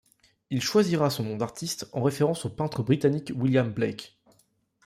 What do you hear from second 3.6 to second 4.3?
Blake.